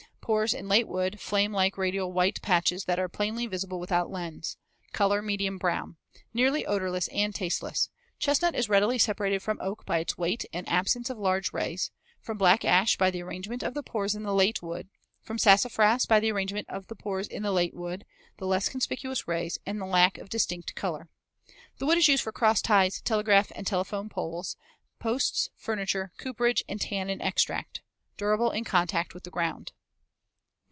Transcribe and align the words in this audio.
Pores 0.21 0.53
in 0.53 0.69
late 0.69 0.87
wood 0.87 1.15
in 1.15 1.19
flame 1.19 1.51
like 1.51 1.77
radial 1.77 2.09
white 2.13 2.41
patches 2.41 2.85
that 2.85 2.97
are 2.99 3.09
plainly 3.09 3.47
visible 3.47 3.81
without 3.81 4.09
lens. 4.09 4.55
Color 4.93 5.21
medium 5.21 5.57
brown. 5.57 5.97
Nearly 6.33 6.65
odorless 6.65 7.09
and 7.09 7.35
tasteless. 7.35 7.89
Chestnut 8.17 8.55
is 8.55 8.69
readily 8.69 8.97
separated 8.97 9.41
from 9.43 9.59
oak 9.59 9.85
by 9.85 9.97
its 9.99 10.17
weight 10.17 10.45
and 10.53 10.69
absence 10.69 11.09
of 11.09 11.17
large 11.19 11.51
rays; 11.51 11.91
from 12.21 12.37
black 12.37 12.63
ash 12.63 12.95
by 12.97 13.11
the 13.11 13.21
arrangement 13.21 13.61
of 13.61 13.73
the 13.73 13.83
pores 13.83 14.15
in 14.15 14.23
the 14.23 14.33
late 14.33 14.61
wood; 14.63 14.87
from 15.21 15.37
sassafras 15.37 16.05
by 16.05 16.21
the 16.21 16.31
arrangement 16.31 16.69
of 16.69 16.87
the 16.87 16.95
pores 16.95 17.27
in 17.27 17.43
the 17.43 17.51
late 17.51 17.73
wood, 17.73 18.05
the 18.37 18.47
less 18.47 18.69
conspicuous 18.69 19.27
rays, 19.27 19.57
and 19.65 19.81
the 19.81 19.85
lack 19.85 20.17
of 20.17 20.29
distinct 20.29 20.75
color. 20.75 21.09
The 21.79 21.85
wood 21.85 21.97
is 21.97 22.07
used 22.07 22.23
for 22.23 22.31
cross 22.31 22.61
ties, 22.61 23.01
telegraph 23.01 23.51
and 23.53 23.67
telephone 23.67 24.07
poles, 24.07 24.55
posts, 24.97 25.49
furniture, 25.57 26.13
cooperage, 26.17 26.63
and 26.69 26.79
tannin 26.79 27.19
extract. 27.21 27.81
Durable 28.15 28.51
in 28.51 28.63
contact 28.63 29.13
with 29.13 29.23
the 29.23 29.29
ground. 29.31 29.73